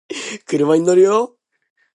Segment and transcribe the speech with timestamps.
[0.47, 1.37] 車に乗るよ